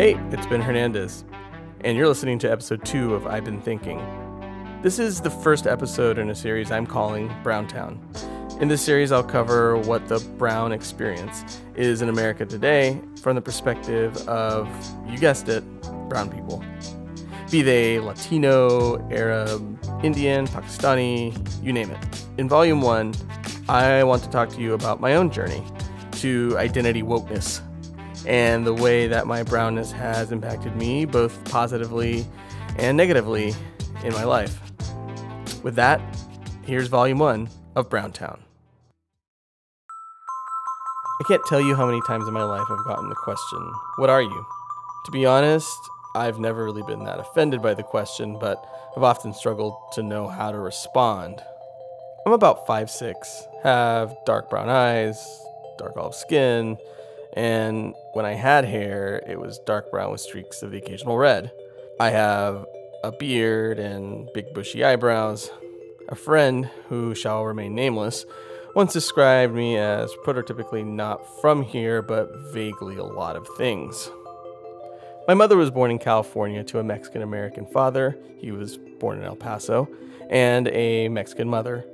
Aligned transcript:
Hey, 0.00 0.14
it's 0.30 0.46
Ben 0.46 0.62
Hernandez, 0.62 1.26
and 1.82 1.94
you're 1.94 2.08
listening 2.08 2.38
to 2.38 2.50
episode 2.50 2.82
two 2.86 3.14
of 3.14 3.26
I've 3.26 3.44
Been 3.44 3.60
Thinking. 3.60 4.00
This 4.80 4.98
is 4.98 5.20
the 5.20 5.28
first 5.28 5.66
episode 5.66 6.16
in 6.16 6.30
a 6.30 6.34
series 6.34 6.70
I'm 6.70 6.86
calling 6.86 7.30
Browntown. 7.42 8.00
In 8.62 8.68
this 8.68 8.80
series, 8.80 9.12
I'll 9.12 9.22
cover 9.22 9.76
what 9.76 10.08
the 10.08 10.18
brown 10.38 10.72
experience 10.72 11.60
is 11.74 12.00
in 12.00 12.08
America 12.08 12.46
today 12.46 12.98
from 13.20 13.34
the 13.34 13.42
perspective 13.42 14.16
of, 14.26 14.66
you 15.06 15.18
guessed 15.18 15.50
it, 15.50 15.62
brown 16.08 16.30
people. 16.30 16.64
Be 17.50 17.60
they 17.60 18.00
Latino, 18.00 19.06
Arab, 19.10 19.78
Indian, 20.02 20.46
Pakistani, 20.46 21.36
you 21.62 21.74
name 21.74 21.90
it. 21.90 22.24
In 22.38 22.48
volume 22.48 22.80
one, 22.80 23.12
I 23.68 24.02
want 24.04 24.22
to 24.22 24.30
talk 24.30 24.48
to 24.48 24.62
you 24.62 24.72
about 24.72 25.02
my 25.02 25.16
own 25.16 25.30
journey 25.30 25.62
to 26.12 26.56
identity 26.56 27.02
wokeness 27.02 27.60
and 28.26 28.66
the 28.66 28.74
way 28.74 29.06
that 29.06 29.26
my 29.26 29.42
brownness 29.42 29.92
has 29.92 30.32
impacted 30.32 30.76
me 30.76 31.04
both 31.04 31.42
positively 31.50 32.26
and 32.76 32.96
negatively 32.96 33.54
in 34.04 34.12
my 34.12 34.24
life. 34.24 34.60
With 35.62 35.74
that, 35.76 36.00
here's 36.62 36.88
volume 36.88 37.18
one 37.18 37.48
of 37.76 37.88
Browntown. 37.90 38.40
I 41.20 41.24
can't 41.28 41.44
tell 41.46 41.60
you 41.60 41.74
how 41.74 41.86
many 41.86 42.00
times 42.06 42.26
in 42.26 42.32
my 42.32 42.44
life 42.44 42.66
I've 42.70 42.84
gotten 42.86 43.08
the 43.08 43.14
question, 43.14 43.58
What 43.96 44.08
are 44.08 44.22
you? 44.22 44.46
To 45.04 45.10
be 45.10 45.26
honest, 45.26 45.78
I've 46.14 46.38
never 46.38 46.64
really 46.64 46.82
been 46.82 47.04
that 47.04 47.20
offended 47.20 47.62
by 47.62 47.74
the 47.74 47.82
question, 47.82 48.38
but 48.38 48.64
I've 48.96 49.02
often 49.02 49.34
struggled 49.34 49.76
to 49.92 50.02
know 50.02 50.28
how 50.28 50.50
to 50.50 50.58
respond. 50.58 51.42
I'm 52.26 52.32
about 52.32 52.66
5'6, 52.66 53.62
have 53.62 54.16
dark 54.24 54.50
brown 54.50 54.68
eyes, 54.68 55.22
dark 55.78 55.96
olive 55.96 56.14
skin, 56.14 56.78
and 57.34 57.94
when 58.12 58.24
I 58.24 58.32
had 58.32 58.64
hair, 58.64 59.22
it 59.26 59.38
was 59.38 59.58
dark 59.60 59.90
brown 59.90 60.12
with 60.12 60.20
streaks 60.20 60.62
of 60.62 60.70
the 60.70 60.78
occasional 60.78 61.16
red. 61.16 61.52
I 61.98 62.10
have 62.10 62.66
a 63.02 63.12
beard 63.12 63.78
and 63.78 64.28
big 64.34 64.52
bushy 64.52 64.84
eyebrows. 64.84 65.50
A 66.08 66.14
friend, 66.14 66.68
who 66.88 67.14
shall 67.14 67.44
remain 67.44 67.74
nameless, 67.74 68.26
once 68.74 68.92
described 68.92 69.54
me 69.54 69.76
as 69.76 70.12
prototypically 70.24 70.84
not 70.84 71.20
from 71.40 71.62
here, 71.62 72.02
but 72.02 72.30
vaguely 72.52 72.96
a 72.96 73.04
lot 73.04 73.36
of 73.36 73.46
things. 73.56 74.10
My 75.28 75.34
mother 75.34 75.56
was 75.56 75.70
born 75.70 75.90
in 75.90 75.98
California 75.98 76.64
to 76.64 76.78
a 76.78 76.84
Mexican 76.84 77.22
American 77.22 77.66
father, 77.66 78.18
he 78.38 78.50
was 78.50 78.78
born 78.98 79.18
in 79.18 79.24
El 79.24 79.36
Paso, 79.36 79.88
and 80.28 80.68
a 80.68 81.08
Mexican 81.08 81.48
mother. 81.48 81.84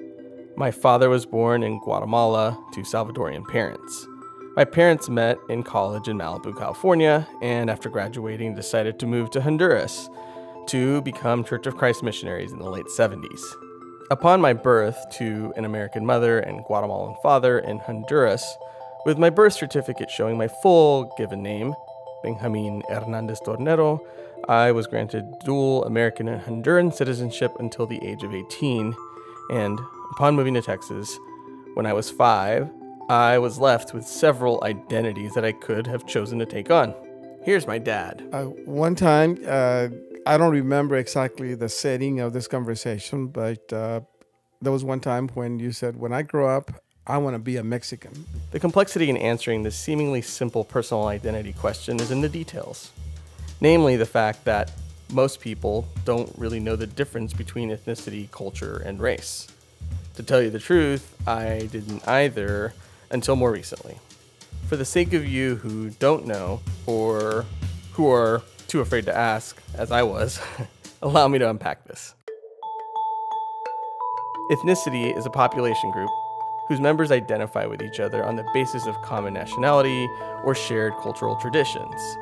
My 0.56 0.70
father 0.70 1.10
was 1.10 1.26
born 1.26 1.62
in 1.62 1.78
Guatemala 1.80 2.58
to 2.72 2.80
Salvadorian 2.80 3.46
parents. 3.46 4.06
My 4.56 4.64
parents 4.64 5.10
met 5.10 5.38
in 5.50 5.62
college 5.64 6.08
in 6.08 6.16
Malibu, 6.16 6.56
California, 6.56 7.28
and 7.42 7.68
after 7.68 7.90
graduating, 7.90 8.54
decided 8.54 8.98
to 8.98 9.06
move 9.06 9.30
to 9.32 9.42
Honduras 9.42 10.08
to 10.68 11.02
become 11.02 11.44
Church 11.44 11.66
of 11.66 11.76
Christ 11.76 12.02
missionaries 12.02 12.52
in 12.52 12.58
the 12.58 12.70
late 12.70 12.86
70s. 12.86 13.42
Upon 14.10 14.40
my 14.40 14.54
birth 14.54 14.96
to 15.18 15.52
an 15.56 15.66
American 15.66 16.06
mother 16.06 16.38
and 16.38 16.64
Guatemalan 16.64 17.16
father 17.22 17.58
in 17.58 17.80
Honduras, 17.80 18.56
with 19.04 19.18
my 19.18 19.28
birth 19.28 19.52
certificate 19.52 20.10
showing 20.10 20.38
my 20.38 20.48
full 20.48 21.12
given 21.18 21.42
name, 21.42 21.74
Benjamin 22.22 22.82
Hernandez 22.88 23.40
Tornero, 23.40 24.00
I 24.48 24.72
was 24.72 24.86
granted 24.86 25.38
dual 25.44 25.84
American 25.84 26.28
and 26.28 26.40
Honduran 26.40 26.94
citizenship 26.94 27.52
until 27.58 27.86
the 27.86 28.02
age 28.02 28.22
of 28.22 28.32
18, 28.32 28.94
and 29.50 29.78
upon 30.12 30.34
moving 30.34 30.54
to 30.54 30.62
Texas, 30.62 31.18
when 31.74 31.84
I 31.84 31.92
was 31.92 32.10
five, 32.10 32.70
I 33.08 33.38
was 33.38 33.60
left 33.60 33.94
with 33.94 34.04
several 34.04 34.62
identities 34.64 35.34
that 35.34 35.44
I 35.44 35.52
could 35.52 35.86
have 35.86 36.06
chosen 36.06 36.40
to 36.40 36.46
take 36.46 36.72
on. 36.72 36.92
Here's 37.44 37.64
my 37.64 37.78
dad. 37.78 38.28
Uh, 38.32 38.44
one 38.44 38.96
time, 38.96 39.38
uh, 39.46 39.88
I 40.26 40.36
don't 40.36 40.50
remember 40.50 40.96
exactly 40.96 41.54
the 41.54 41.68
setting 41.68 42.18
of 42.18 42.32
this 42.32 42.48
conversation, 42.48 43.28
but 43.28 43.72
uh, 43.72 44.00
there 44.60 44.72
was 44.72 44.82
one 44.82 44.98
time 44.98 45.28
when 45.34 45.60
you 45.60 45.70
said, 45.70 45.94
When 45.94 46.12
I 46.12 46.22
grow 46.22 46.48
up, 46.48 46.82
I 47.06 47.18
want 47.18 47.34
to 47.34 47.38
be 47.38 47.56
a 47.58 47.62
Mexican. 47.62 48.26
The 48.50 48.58
complexity 48.58 49.08
in 49.08 49.16
answering 49.16 49.62
this 49.62 49.76
seemingly 49.76 50.20
simple 50.20 50.64
personal 50.64 51.06
identity 51.06 51.52
question 51.52 52.00
is 52.00 52.10
in 52.10 52.20
the 52.20 52.28
details. 52.28 52.90
Namely, 53.60 53.94
the 53.94 54.06
fact 54.06 54.44
that 54.46 54.72
most 55.12 55.38
people 55.38 55.86
don't 56.04 56.32
really 56.36 56.58
know 56.58 56.74
the 56.74 56.88
difference 56.88 57.32
between 57.32 57.70
ethnicity, 57.70 58.28
culture, 58.32 58.82
and 58.84 58.98
race. 58.98 59.46
To 60.16 60.24
tell 60.24 60.42
you 60.42 60.50
the 60.50 60.58
truth, 60.58 61.16
I 61.28 61.68
didn't 61.70 62.06
either 62.08 62.74
until 63.10 63.36
more 63.36 63.50
recently. 63.50 63.98
For 64.68 64.76
the 64.76 64.84
sake 64.84 65.12
of 65.12 65.26
you 65.26 65.56
who 65.56 65.90
don't 65.90 66.26
know, 66.26 66.60
or 66.86 67.44
who 67.92 68.10
are 68.10 68.42
too 68.68 68.80
afraid 68.80 69.06
to 69.06 69.16
ask, 69.16 69.60
as 69.74 69.90
I 69.92 70.02
was, 70.02 70.40
allow 71.02 71.28
me 71.28 71.38
to 71.38 71.48
unpack 71.48 71.84
this. 71.84 72.14
Ethnicity 74.50 75.16
is 75.16 75.26
a 75.26 75.30
population 75.30 75.90
group 75.90 76.10
whose 76.68 76.80
members 76.80 77.12
identify 77.12 77.64
with 77.64 77.82
each 77.82 78.00
other 78.00 78.24
on 78.24 78.36
the 78.36 78.44
basis 78.52 78.86
of 78.86 79.00
common 79.02 79.34
nationality 79.34 80.08
or 80.44 80.54
shared 80.54 80.92
cultural 81.00 81.36
traditions. 81.36 82.16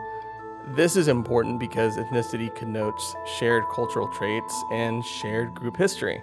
This 0.68 0.96
is 0.96 1.08
important 1.08 1.58
because 1.58 1.96
ethnicity 1.96 2.54
connotes 2.54 3.14
shared 3.38 3.64
cultural 3.68 4.08
traits 4.08 4.54
and 4.70 5.04
shared 5.04 5.54
group 5.54 5.76
history. 5.76 6.22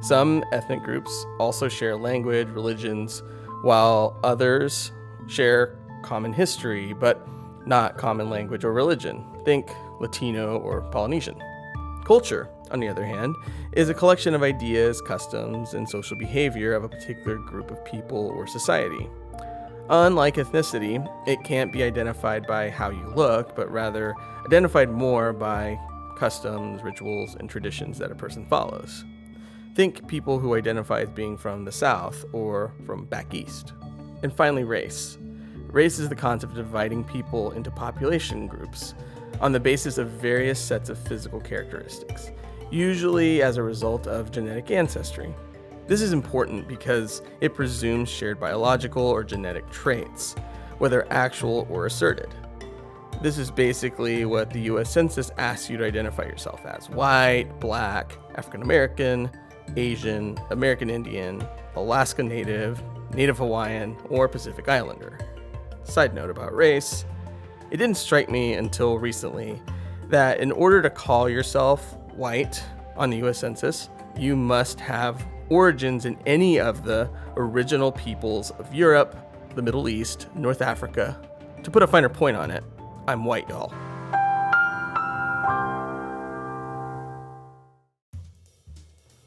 Some 0.00 0.44
ethnic 0.52 0.82
groups 0.82 1.26
also 1.38 1.68
share 1.68 1.96
language, 1.96 2.48
religions, 2.48 3.22
while 3.62 4.18
others 4.22 4.92
share 5.26 5.76
common 6.02 6.32
history 6.32 6.92
but 6.92 7.26
not 7.66 7.96
common 7.96 8.28
language 8.28 8.64
or 8.64 8.72
religion. 8.72 9.24
Think 9.44 9.70
Latino 10.00 10.58
or 10.58 10.82
Polynesian. 10.90 11.40
Culture, 12.04 12.48
on 12.72 12.80
the 12.80 12.88
other 12.88 13.04
hand, 13.04 13.36
is 13.72 13.88
a 13.88 13.94
collection 13.94 14.34
of 14.34 14.42
ideas, 14.42 15.00
customs, 15.00 15.74
and 15.74 15.88
social 15.88 16.16
behavior 16.16 16.74
of 16.74 16.82
a 16.82 16.88
particular 16.88 17.36
group 17.36 17.70
of 17.70 17.84
people 17.84 18.28
or 18.36 18.46
society. 18.46 19.08
Unlike 19.88 20.36
ethnicity, 20.36 21.06
it 21.28 21.42
can't 21.44 21.72
be 21.72 21.82
identified 21.82 22.46
by 22.46 22.70
how 22.70 22.90
you 22.90 23.12
look, 23.14 23.54
but 23.54 23.70
rather 23.70 24.14
identified 24.46 24.90
more 24.90 25.32
by 25.32 25.78
customs, 26.16 26.82
rituals, 26.82 27.36
and 27.36 27.48
traditions 27.48 27.98
that 27.98 28.10
a 28.10 28.14
person 28.14 28.44
follows. 28.46 29.04
Think 29.74 30.06
people 30.06 30.38
who 30.38 30.54
identify 30.54 31.00
as 31.00 31.08
being 31.08 31.38
from 31.38 31.64
the 31.64 31.72
South 31.72 32.26
or 32.34 32.74
from 32.84 33.06
back 33.06 33.32
east. 33.32 33.72
And 34.22 34.30
finally, 34.30 34.64
race. 34.64 35.16
Race 35.68 35.98
is 35.98 36.10
the 36.10 36.14
concept 36.14 36.52
of 36.52 36.58
dividing 36.58 37.04
people 37.04 37.52
into 37.52 37.70
population 37.70 38.46
groups 38.46 38.94
on 39.40 39.50
the 39.50 39.60
basis 39.60 39.96
of 39.96 40.10
various 40.10 40.60
sets 40.60 40.90
of 40.90 40.98
physical 40.98 41.40
characteristics, 41.40 42.30
usually 42.70 43.40
as 43.40 43.56
a 43.56 43.62
result 43.62 44.06
of 44.06 44.30
genetic 44.30 44.70
ancestry. 44.70 45.34
This 45.86 46.02
is 46.02 46.12
important 46.12 46.68
because 46.68 47.22
it 47.40 47.54
presumes 47.54 48.10
shared 48.10 48.38
biological 48.38 49.02
or 49.02 49.24
genetic 49.24 49.68
traits, 49.70 50.34
whether 50.78 51.10
actual 51.10 51.66
or 51.70 51.86
asserted. 51.86 52.28
This 53.22 53.38
is 53.38 53.50
basically 53.50 54.26
what 54.26 54.50
the 54.50 54.60
US 54.62 54.90
Census 54.90 55.30
asks 55.38 55.70
you 55.70 55.78
to 55.78 55.86
identify 55.86 56.24
yourself 56.24 56.66
as 56.66 56.90
white, 56.90 57.58
black, 57.58 58.18
African 58.34 58.62
American, 58.62 59.30
Asian, 59.76 60.38
American 60.50 60.90
Indian, 60.90 61.46
Alaska 61.76 62.22
Native, 62.22 62.82
Native 63.14 63.38
Hawaiian, 63.38 63.96
or 64.08 64.28
Pacific 64.28 64.68
Islander. 64.68 65.18
Side 65.84 66.14
note 66.14 66.30
about 66.30 66.54
race 66.54 67.04
it 67.72 67.78
didn't 67.78 67.96
strike 67.96 68.28
me 68.28 68.52
until 68.52 68.98
recently 68.98 69.60
that 70.08 70.40
in 70.40 70.52
order 70.52 70.82
to 70.82 70.90
call 70.90 71.26
yourself 71.26 71.96
white 72.14 72.62
on 72.96 73.08
the 73.08 73.16
US 73.26 73.38
Census, 73.38 73.88
you 74.18 74.36
must 74.36 74.78
have 74.78 75.26
origins 75.48 76.04
in 76.04 76.18
any 76.26 76.60
of 76.60 76.84
the 76.84 77.08
original 77.38 77.90
peoples 77.90 78.50
of 78.52 78.74
Europe, 78.74 79.16
the 79.54 79.62
Middle 79.62 79.88
East, 79.88 80.28
North 80.34 80.60
Africa. 80.60 81.18
To 81.62 81.70
put 81.70 81.82
a 81.82 81.86
finer 81.86 82.10
point 82.10 82.36
on 82.36 82.50
it, 82.50 82.62
I'm 83.08 83.24
white, 83.24 83.48
y'all. 83.48 83.72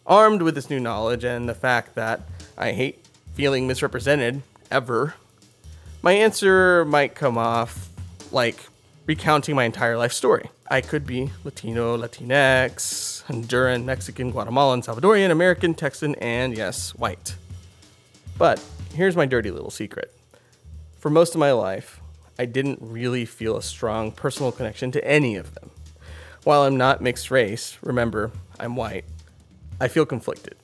Armed 0.07 0.43
with 0.43 0.53
this 0.53 0.69
new 0.69 0.79
knowledge 0.79 1.23
and 1.23 1.49
the 1.49 1.55
fact 1.55 1.95
that 1.95 2.21
I 2.57 2.73
hate 2.73 3.03
feeling 3.33 3.65
misrepresented 3.65 4.43
ever, 4.69 5.15
my 6.03 6.13
answer 6.13 6.85
might 6.85 7.15
come 7.15 7.37
off 7.37 7.89
like 8.31 8.57
recounting 9.07 9.55
my 9.55 9.63
entire 9.63 9.97
life 9.97 10.13
story. 10.13 10.49
I 10.69 10.81
could 10.81 11.07
be 11.07 11.31
Latino, 11.43 11.97
Latinx, 11.97 13.23
Honduran, 13.25 13.85
Mexican, 13.85 14.31
Guatemalan, 14.31 14.81
Salvadorian, 14.81 15.31
American, 15.31 15.73
Texan, 15.73 16.13
and 16.15 16.55
yes, 16.55 16.93
white. 16.95 17.35
But 18.37 18.63
here's 18.93 19.15
my 19.15 19.25
dirty 19.25 19.49
little 19.49 19.71
secret. 19.71 20.13
For 20.99 21.09
most 21.09 21.33
of 21.33 21.39
my 21.39 21.51
life, 21.51 21.99
I 22.37 22.45
didn't 22.45 22.79
really 22.81 23.25
feel 23.25 23.57
a 23.57 23.61
strong 23.63 24.11
personal 24.11 24.51
connection 24.51 24.91
to 24.91 25.07
any 25.07 25.35
of 25.35 25.55
them. 25.55 25.71
While 26.43 26.63
I'm 26.63 26.77
not 26.77 27.01
mixed 27.01 27.31
race, 27.31 27.77
remember, 27.81 28.31
I'm 28.59 28.75
white, 28.75 29.05
I 29.79 29.87
feel 29.87 30.05
conflicted. 30.05 30.55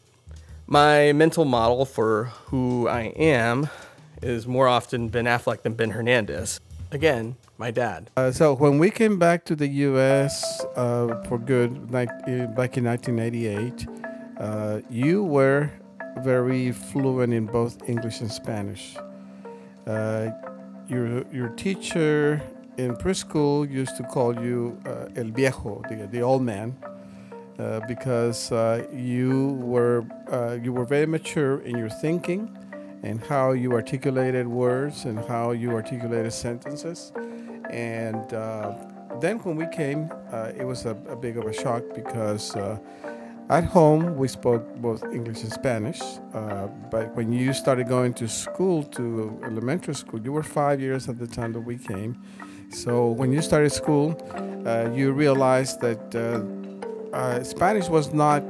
My 0.67 1.11
mental 1.11 1.43
model 1.43 1.85
for 1.85 2.25
who 2.45 2.87
I 2.87 3.13
am 3.17 3.69
is 4.21 4.47
more 4.47 4.67
often 4.67 5.09
Ben 5.09 5.25
Affleck 5.25 5.63
than 5.63 5.73
Ben 5.73 5.91
Hernandez. 5.91 6.61
Again, 6.91 7.35
my 7.57 7.71
dad. 7.71 8.09
Uh, 8.15 8.31
so 8.31 8.53
when 8.53 8.79
we 8.79 8.89
came 8.89 9.19
back 9.19 9.43
to 9.45 9.55
the 9.55 9.67
U.S. 9.67 10.63
Uh, 10.75 11.21
for 11.27 11.37
good, 11.37 11.91
like, 11.91 12.09
uh, 12.27 12.47
back 12.47 12.77
in 12.77 12.85
1988, 12.85 13.87
uh, 14.39 14.79
you 14.89 15.23
were 15.23 15.69
very 16.19 16.71
fluent 16.71 17.33
in 17.33 17.45
both 17.45 17.89
English 17.89 18.21
and 18.21 18.31
Spanish. 18.31 18.95
Uh, 19.87 20.29
your 20.87 21.25
your 21.31 21.49
teacher 21.49 22.41
in 22.77 22.95
preschool 22.95 23.69
used 23.69 23.95
to 23.97 24.03
call 24.03 24.35
you 24.41 24.77
uh, 24.85 25.07
el 25.15 25.31
viejo, 25.31 25.81
the, 25.89 26.07
the 26.07 26.21
old 26.21 26.41
man, 26.41 26.75
because 27.87 28.51
you 28.93 29.59
were 29.61 30.03
you 30.61 30.73
were 30.73 30.85
very 30.85 31.05
mature 31.05 31.59
in 31.61 31.77
your 31.77 31.89
thinking 31.89 32.57
and 33.03 33.23
how 33.25 33.51
you 33.51 33.73
articulated 33.73 34.47
words 34.47 35.05
and 35.05 35.19
how 35.25 35.51
you 35.51 35.71
articulated 35.71 36.33
sentences. 36.33 37.11
And 37.69 38.33
uh, 38.33 38.75
then 39.19 39.39
when 39.39 39.55
we 39.55 39.67
came, 39.67 40.11
uh, 40.31 40.51
it 40.57 40.65
was 40.65 40.85
a, 40.85 40.91
a, 41.09 41.15
big 41.15 41.37
of 41.37 41.45
a 41.45 41.53
shock 41.53 41.83
because 41.95 42.55
uh, 42.55 42.77
at 43.49 43.63
home 43.63 44.17
we 44.17 44.27
spoke 44.27 44.75
both 44.77 45.03
English 45.05 45.41
and 45.41 45.51
Spanish. 45.51 46.01
Uh, 46.33 46.67
but 46.89 47.15
when 47.15 47.31
you 47.31 47.53
started 47.53 47.87
going 47.87 48.13
to 48.15 48.27
school, 48.27 48.83
to 48.83 49.39
elementary 49.43 49.95
school, 49.95 50.19
you 50.21 50.31
were 50.31 50.43
five 50.43 50.79
years 50.79 51.09
at 51.09 51.17
the 51.17 51.27
time 51.27 51.53
that 51.53 51.61
we 51.61 51.77
came. 51.77 52.21
So 52.69 53.09
when 53.09 53.33
you 53.33 53.41
started 53.41 53.71
school, 53.71 54.15
uh, 54.65 54.89
you 54.93 55.11
realized 55.11 55.81
that 55.81 56.15
uh, 56.15 56.41
Spanish 57.43 57.89
was 57.89 58.13
not 58.13 58.43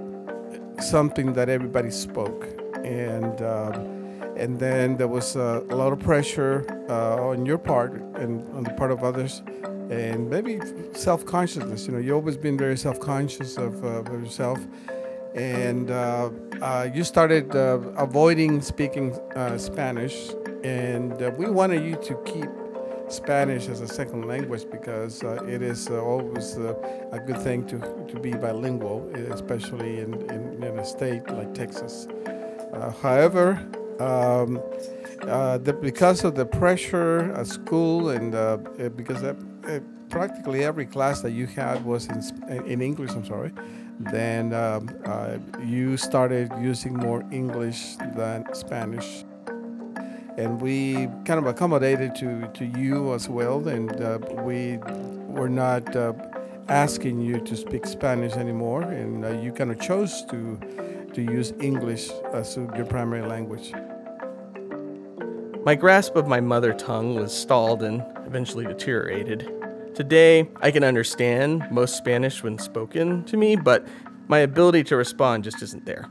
something 0.80 1.34
that 1.34 1.50
everybody 1.50 1.92
spoke. 1.92 2.48
And 2.84 3.42
um, 3.42 3.92
and 4.38 4.60
then 4.60 4.98
there 4.98 5.08
was 5.08 5.36
uh, 5.36 5.62
a 5.70 5.76
lot 5.76 5.94
of 5.94 6.00
pressure 6.00 6.66
uh, 6.90 7.30
on 7.30 7.46
your 7.46 7.58
part 7.58 7.94
and 8.16 8.42
on 8.56 8.64
the 8.64 8.72
part 8.72 8.92
of 8.92 9.04
others 9.04 9.44
and 9.92 10.30
maybe 10.30 10.60
self-consciousness. 10.94 11.86
You 11.86 11.94
know 11.94 12.00
you've 12.00 12.16
always 12.16 12.38
been 12.38 12.58
very 12.58 12.78
self-conscious 12.78 13.58
of, 13.58 13.84
uh, 13.84 13.88
of 13.88 14.08
yourself. 14.08 14.60
And 15.36 15.92
uh, 15.92 16.30
uh, 16.62 16.90
you 16.94 17.04
started 17.04 17.56
uh, 17.56 17.80
avoiding 17.98 18.62
speaking 18.62 19.18
spanish. 19.58 20.32
And 20.64 21.20
we 21.38 21.50
wanted 21.50 21.84
you 21.86 21.96
to 21.96 22.16
keep 22.26 22.50
spanish 23.12 23.68
as 23.68 23.82
a 23.82 23.88
second 23.88 24.28
language 24.28 24.66
because 24.72 25.24
it 25.48 25.62
is 25.62 25.90
always 25.90 26.58
a 26.58 27.22
good 27.26 27.40
thing 27.42 27.66
to, 27.66 27.78
to 28.08 28.20
be 28.20 28.32
bilingual 28.32 29.08
especially 29.32 30.00
in, 30.00 30.14
in, 30.30 30.64
in 30.64 30.80
a 30.80 30.86
state 30.86 31.28
like 31.30 31.54
texas 31.54 32.08
however 33.02 33.60
um, 34.00 34.62
uh, 35.24 35.58
the, 35.60 35.74
because 35.74 36.24
of 36.24 36.34
the 36.36 36.46
pressure 36.46 37.32
at 37.34 37.46
school 37.46 38.10
and 38.10 38.34
uh, 38.34 38.58
because 38.96 39.22
uh, 39.24 39.36
practically 40.10 40.64
every 40.64 40.86
class 40.86 41.22
that 41.22 41.32
you 41.32 41.48
had 41.48 41.84
was 41.86 42.08
in, 42.08 42.22
in 42.66 42.82
English, 42.82 43.12
I'm 43.12 43.26
sorry, 43.26 43.52
then 44.00 44.54
um, 44.54 44.90
uh, 45.06 45.38
you 45.64 45.98
started 45.98 46.52
using 46.60 46.94
more 46.94 47.24
English 47.32 47.96
than 48.16 48.46
Spanish. 48.54 49.24
And 50.38 50.62
we 50.62 51.08
kind 51.26 51.40
of 51.40 51.46
accommodated 51.46 52.16
to, 52.16 52.48
to 52.54 52.66
you 52.66 53.14
as 53.14 53.28
well, 53.28 53.68
and 53.68 53.92
uh, 54.02 54.20
we 54.44 54.78
were 55.28 55.50
not 55.50 55.96
uh, 55.96 56.14
asking 56.70 57.22
you 57.22 57.40
to 57.42 57.56
speak 57.58 57.86
Spanish 57.86 58.34
anymore, 58.34 58.84
and 58.84 59.44
you 59.44 59.52
kind 59.52 59.72
of 59.72 59.80
chose 59.80 60.24
to 60.26 60.60
to 61.14 61.22
use 61.22 61.54
English 61.60 62.10
as 62.34 62.56
your 62.56 62.86
primary 62.86 63.28
language. 63.28 63.74
My 65.64 65.76
grasp 65.76 66.16
of 66.16 66.28
my 66.28 66.40
mother 66.40 66.74
tongue 66.74 67.16
was 67.16 67.34
stalled 67.34 67.84
and 67.84 68.04
eventually 68.26 68.66
deteriorated. 68.66 69.52
Today, 69.94 70.50
I 70.62 70.72
can 70.72 70.84
understand 70.84 71.70
most 71.70 71.98
Spanish 71.98 72.42
when 72.42 72.58
spoken 72.58 73.24
to 73.26 73.38
me, 73.38 73.56
but 73.56 73.86
my 74.28 74.40
ability 74.40 74.84
to 74.86 74.96
respond 74.96 75.44
just 75.44 75.62
isn't 75.62 75.86
there. 75.86 76.08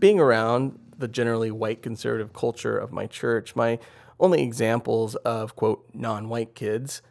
Being 0.00 0.18
around 0.20 0.78
the 0.98 1.08
generally 1.08 1.50
white 1.50 1.82
conservative 1.82 2.32
culture 2.32 2.76
of 2.78 2.92
my 2.92 3.06
church, 3.06 3.56
my 3.56 3.78
only 4.20 4.42
examples 4.42 5.14
of, 5.16 5.56
quote, 5.56 5.86
non 5.92 6.28
white 6.28 6.54
kids 6.54 7.02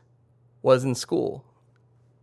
was 0.62 0.84
in 0.84 0.96
school. 0.96 1.46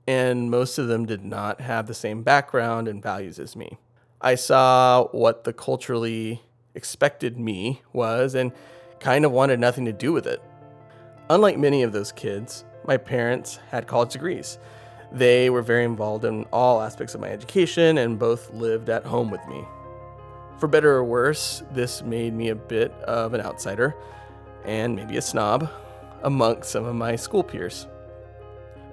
And 0.07 0.51
most 0.51 0.79
of 0.79 0.89
them 0.89 1.07
did 1.07 1.25
not 1.25 1.61
have 1.61 1.87
the 1.87 1.95
same 1.95 2.23
background 2.23 2.89
and 2.89 3.03
values 3.03 3.39
as 3.39 3.55
me. 3.55 3.79
I 4.21 4.35
saw 4.35 5.07
what 5.13 5.45
the 5.45 5.53
culturally 5.53 6.43
expected 6.75 7.39
me 7.39 7.83
was 7.93 8.35
and 8.35 8.53
kind 8.99 9.25
of 9.25 9.33
wanted 9.33 9.61
nothing 9.61 9.85
to 9.87 9.93
do 9.93 10.13
with 10.13 10.27
it. 10.27 10.43
Unlike 11.29 11.59
many 11.59 11.83
of 11.83 11.93
those 11.93 12.13
kids, 12.13 12.65
my 12.85 12.97
parents 12.97 13.61
had 13.71 13.87
college 13.87 14.13
degrees. 14.13 14.59
They 15.13 15.51
were 15.51 15.63
very 15.63 15.85
involved 15.85 16.25
in 16.25 16.45
all 16.53 16.83
aspects 16.83 17.15
of 17.15 17.21
my 17.21 17.29
education 17.29 17.99
and 17.99 18.19
both 18.19 18.53
lived 18.53 18.89
at 18.89 19.05
home 19.05 19.31
with 19.31 19.47
me. 19.49 19.65
For 20.61 20.69
better 20.69 20.93
or 20.93 21.05
worse, 21.05 21.63
this 21.73 22.03
made 22.03 22.35
me 22.35 22.51
a 22.51 22.55
bit 22.55 22.93
of 23.05 23.33
an 23.33 23.41
outsider 23.41 23.97
and 24.67 24.95
maybe 24.95 25.17
a 25.17 25.23
snob 25.23 25.71
amongst 26.23 26.71
some 26.71 26.85
of 26.85 26.95
my 26.95 27.17
school 27.17 27.43
peers. 27.43 27.87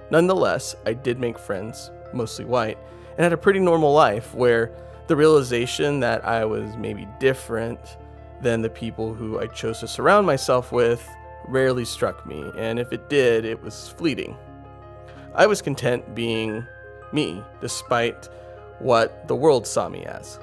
Nonetheless, 0.10 0.78
I 0.86 0.94
did 0.94 1.20
make 1.20 1.38
friends, 1.38 1.92
mostly 2.14 2.46
white, 2.46 2.78
and 3.18 3.20
had 3.20 3.34
a 3.34 3.38
pretty 3.38 3.60
normal 3.60 3.92
life 3.92 4.34
where 4.34 4.72
the 5.08 5.18
realization 5.18 6.00
that 6.00 6.26
I 6.26 6.46
was 6.46 6.78
maybe 6.78 7.06
different 7.20 7.98
than 8.42 8.62
the 8.62 8.70
people 8.70 9.14
who 9.14 9.38
I 9.42 9.48
chose 9.48 9.82
to 9.82 9.90
surround 9.90 10.26
myself 10.26 10.72
with 10.72 11.06
rarely 11.50 11.84
struck 11.84 12.26
me, 12.26 12.50
and 12.58 12.80
if 12.80 12.94
it 12.94 13.10
did, 13.10 13.44
it 13.44 13.62
was 13.62 13.90
fleeting. 13.90 14.38
I 15.36 15.48
was 15.48 15.62
content 15.62 16.16
being 16.16 16.66
me, 17.12 17.44
despite 17.60 18.30
what 18.80 19.28
the 19.28 19.36
world 19.36 19.68
saw 19.68 19.90
me 19.90 20.06
as. 20.06 20.40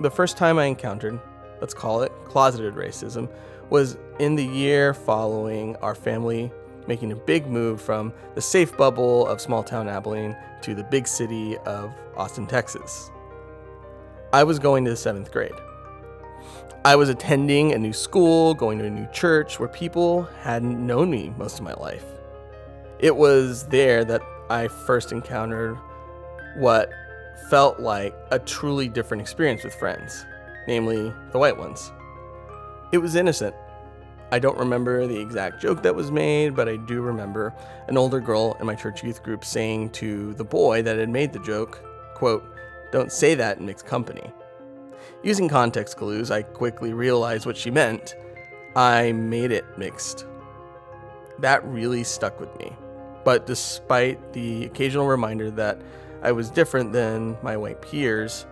The 0.00 0.10
first 0.10 0.38
time 0.38 0.58
I 0.58 0.64
encountered, 0.64 1.20
let's 1.60 1.74
call 1.74 2.02
it 2.02 2.10
closeted 2.24 2.74
racism, 2.74 3.28
was 3.68 3.98
in 4.18 4.34
the 4.34 4.44
year 4.44 4.94
following 4.94 5.76
our 5.76 5.94
family 5.94 6.50
making 6.86 7.12
a 7.12 7.16
big 7.16 7.46
move 7.46 7.82
from 7.82 8.14
the 8.34 8.40
safe 8.40 8.74
bubble 8.78 9.26
of 9.26 9.42
small 9.42 9.62
town 9.62 9.88
Abilene 9.88 10.34
to 10.62 10.74
the 10.74 10.84
big 10.84 11.06
city 11.06 11.58
of 11.58 11.92
Austin, 12.16 12.46
Texas. 12.46 13.10
I 14.32 14.42
was 14.42 14.58
going 14.58 14.84
to 14.86 14.90
the 14.90 14.96
seventh 14.96 15.30
grade. 15.30 15.52
I 16.82 16.96
was 16.96 17.10
attending 17.10 17.72
a 17.74 17.78
new 17.78 17.92
school, 17.92 18.54
going 18.54 18.78
to 18.78 18.86
a 18.86 18.90
new 18.90 19.06
church 19.12 19.60
where 19.60 19.68
people 19.68 20.22
hadn't 20.40 20.84
known 20.84 21.10
me 21.10 21.34
most 21.36 21.58
of 21.58 21.64
my 21.64 21.74
life. 21.74 22.06
It 23.00 23.14
was 23.14 23.66
there 23.66 24.02
that 24.06 24.22
I 24.48 24.68
first 24.68 25.12
encountered 25.12 25.76
what 26.56 26.90
felt 27.48 27.80
like 27.80 28.14
a 28.30 28.38
truly 28.38 28.88
different 28.88 29.20
experience 29.20 29.64
with 29.64 29.74
friends, 29.74 30.24
namely 30.66 31.12
the 31.32 31.38
white 31.38 31.56
ones. 31.56 31.92
It 32.92 32.98
was 32.98 33.14
innocent. 33.14 33.54
I 34.32 34.38
don't 34.38 34.58
remember 34.58 35.06
the 35.06 35.18
exact 35.18 35.60
joke 35.60 35.82
that 35.82 35.94
was 35.94 36.12
made, 36.12 36.54
but 36.54 36.68
I 36.68 36.76
do 36.76 37.00
remember 37.00 37.52
an 37.88 37.98
older 37.98 38.20
girl 38.20 38.56
in 38.60 38.66
my 38.66 38.76
church 38.76 39.02
youth 39.02 39.22
group 39.22 39.44
saying 39.44 39.90
to 39.90 40.34
the 40.34 40.44
boy 40.44 40.82
that 40.82 40.98
had 40.98 41.08
made 41.08 41.32
the 41.32 41.40
joke, 41.40 41.82
quote, 42.14 42.44
don't 42.92 43.10
say 43.10 43.34
that 43.34 43.58
in 43.58 43.66
mixed 43.66 43.86
company. 43.86 44.32
Using 45.22 45.48
context 45.48 45.96
clues, 45.96 46.30
I 46.30 46.42
quickly 46.42 46.92
realized 46.92 47.44
what 47.44 47.56
she 47.56 47.70
meant. 47.70 48.14
I 48.76 49.12
made 49.12 49.50
it 49.50 49.64
mixed. 49.76 50.26
That 51.40 51.64
really 51.64 52.04
stuck 52.04 52.38
with 52.38 52.56
me. 52.58 52.72
But 53.24 53.46
despite 53.46 54.32
the 54.32 54.64
occasional 54.64 55.06
reminder 55.06 55.50
that 55.52 55.80
I 56.22 56.32
was 56.32 56.50
different 56.50 56.92
than 56.92 57.36
my 57.42 57.56
white 57.56 57.80
peers, 57.80 58.46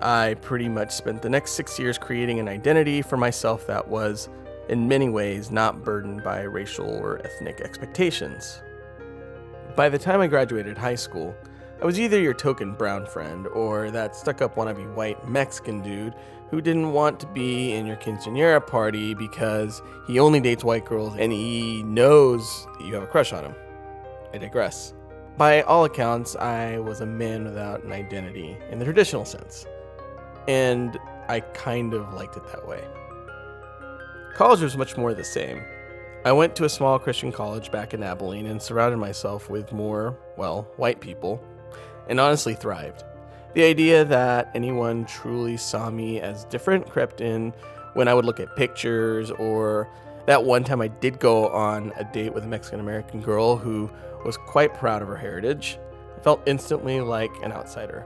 I 0.00 0.36
pretty 0.42 0.68
much 0.68 0.92
spent 0.92 1.22
the 1.22 1.28
next 1.28 1.52
six 1.52 1.78
years 1.78 1.98
creating 1.98 2.38
an 2.38 2.48
identity 2.48 3.02
for 3.02 3.16
myself 3.16 3.66
that 3.66 3.88
was, 3.88 4.28
in 4.68 4.86
many 4.86 5.08
ways, 5.08 5.50
not 5.50 5.82
burdened 5.82 6.22
by 6.22 6.42
racial 6.42 6.88
or 6.88 7.20
ethnic 7.24 7.60
expectations. 7.60 8.62
By 9.74 9.88
the 9.88 9.98
time 9.98 10.20
I 10.20 10.28
graduated 10.28 10.78
high 10.78 10.94
school, 10.94 11.34
I 11.82 11.86
was 11.86 11.98
either 11.98 12.20
your 12.20 12.34
token 12.34 12.72
brown 12.72 13.06
friend 13.06 13.46
or 13.48 13.90
that 13.90 14.14
stuck 14.14 14.40
up 14.40 14.56
wannabe 14.56 14.94
white 14.94 15.28
Mexican 15.28 15.80
dude 15.80 16.14
who 16.50 16.60
didn't 16.60 16.92
want 16.92 17.20
to 17.20 17.26
be 17.26 17.72
in 17.72 17.86
your 17.86 17.96
quinceanera 17.96 18.64
party 18.64 19.14
because 19.14 19.82
he 20.06 20.18
only 20.18 20.40
dates 20.40 20.64
white 20.64 20.84
girls 20.84 21.14
and 21.18 21.32
he 21.32 21.82
knows 21.84 22.66
you 22.80 22.94
have 22.94 23.02
a 23.02 23.06
crush 23.06 23.32
on 23.32 23.44
him. 23.44 23.54
I 24.32 24.38
digress. 24.38 24.94
By 25.38 25.62
all 25.62 25.84
accounts, 25.84 26.34
I 26.34 26.80
was 26.80 27.00
a 27.00 27.06
man 27.06 27.44
without 27.44 27.84
an 27.84 27.92
identity 27.92 28.56
in 28.72 28.80
the 28.80 28.84
traditional 28.84 29.24
sense, 29.24 29.66
and 30.48 30.98
I 31.28 31.38
kind 31.38 31.94
of 31.94 32.12
liked 32.12 32.36
it 32.36 32.44
that 32.48 32.66
way. 32.66 32.82
College 34.34 34.62
was 34.62 34.76
much 34.76 34.96
more 34.96 35.14
the 35.14 35.22
same. 35.22 35.62
I 36.24 36.32
went 36.32 36.56
to 36.56 36.64
a 36.64 36.68
small 36.68 36.98
Christian 36.98 37.30
college 37.30 37.70
back 37.70 37.94
in 37.94 38.02
Abilene 38.02 38.46
and 38.46 38.60
surrounded 38.60 38.96
myself 38.96 39.48
with 39.48 39.70
more, 39.70 40.18
well, 40.36 40.62
white 40.76 40.98
people 40.98 41.40
and 42.08 42.18
honestly 42.18 42.54
thrived. 42.54 43.04
The 43.54 43.62
idea 43.62 44.04
that 44.06 44.50
anyone 44.56 45.04
truly 45.04 45.56
saw 45.56 45.88
me 45.88 46.20
as 46.20 46.46
different 46.46 46.90
crept 46.90 47.20
in 47.20 47.52
when 47.94 48.08
I 48.08 48.14
would 48.14 48.24
look 48.24 48.40
at 48.40 48.56
pictures 48.56 49.30
or 49.30 49.88
That 50.28 50.44
one 50.44 50.62
time 50.62 50.82
I 50.82 50.88
did 50.88 51.20
go 51.20 51.48
on 51.48 51.90
a 51.96 52.04
date 52.04 52.34
with 52.34 52.44
a 52.44 52.46
Mexican 52.46 52.80
American 52.80 53.22
girl 53.22 53.56
who 53.56 53.90
was 54.26 54.36
quite 54.36 54.74
proud 54.74 55.00
of 55.00 55.08
her 55.08 55.16
heritage. 55.16 55.78
I 56.18 56.20
felt 56.20 56.42
instantly 56.44 57.00
like 57.00 57.30
an 57.42 57.50
outsider 57.50 58.04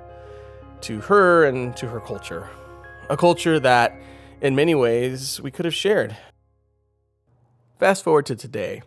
to 0.82 1.00
her 1.00 1.46
and 1.46 1.76
to 1.76 1.88
her 1.88 1.98
culture. 1.98 2.48
A 3.10 3.16
culture 3.16 3.58
that, 3.58 4.00
in 4.40 4.54
many 4.54 4.72
ways, 4.72 5.40
we 5.40 5.50
could 5.50 5.64
have 5.64 5.74
shared. 5.74 6.16
Fast 7.80 8.04
forward 8.04 8.26
to 8.26 8.36
today. 8.36 8.82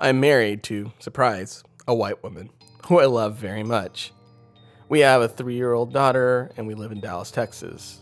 I'm 0.00 0.18
married 0.18 0.64
to, 0.64 0.90
surprise, 0.98 1.62
a 1.86 1.94
white 1.94 2.20
woman 2.24 2.50
who 2.88 2.98
I 2.98 3.04
love 3.04 3.36
very 3.36 3.62
much. 3.62 4.12
We 4.88 4.98
have 5.00 5.22
a 5.22 5.28
three 5.28 5.54
year 5.54 5.72
old 5.72 5.92
daughter 5.92 6.50
and 6.56 6.66
we 6.66 6.74
live 6.74 6.90
in 6.90 6.98
Dallas, 6.98 7.30
Texas. 7.30 8.00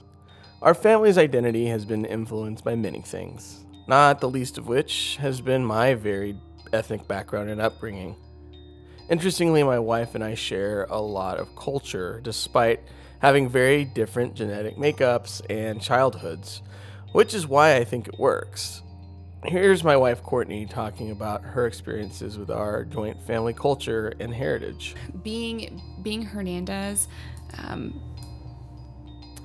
Our 0.62 0.72
family's 0.72 1.18
identity 1.18 1.66
has 1.66 1.84
been 1.84 2.06
influenced 2.06 2.64
by 2.64 2.76
many 2.76 3.02
things, 3.02 3.59
not 3.86 4.20
the 4.20 4.28
least 4.28 4.58
of 4.58 4.68
which 4.68 5.16
has 5.20 5.40
been 5.40 5.64
my 5.64 5.94
varied 5.94 6.38
ethnic 6.72 7.06
background 7.08 7.50
and 7.50 7.60
upbringing. 7.60 8.16
Interestingly, 9.08 9.62
my 9.62 9.78
wife 9.78 10.14
and 10.14 10.22
I 10.22 10.34
share 10.34 10.86
a 10.88 11.00
lot 11.00 11.38
of 11.38 11.56
culture 11.56 12.20
despite 12.22 12.80
having 13.20 13.48
very 13.48 13.84
different 13.84 14.34
genetic 14.34 14.76
makeups 14.76 15.42
and 15.50 15.80
childhoods, 15.80 16.62
which 17.12 17.34
is 17.34 17.46
why 17.46 17.76
I 17.76 17.84
think 17.84 18.08
it 18.08 18.18
works. 18.18 18.82
Here's 19.44 19.82
my 19.82 19.96
wife 19.96 20.22
Courtney 20.22 20.66
talking 20.66 21.10
about 21.10 21.42
her 21.42 21.66
experiences 21.66 22.36
with 22.36 22.50
our 22.50 22.84
joint 22.84 23.22
family 23.22 23.54
culture 23.54 24.12
and 24.20 24.34
heritage. 24.34 24.94
Being 25.22 25.82
being 26.02 26.22
Hernandez, 26.22 27.08
um, 27.56 28.00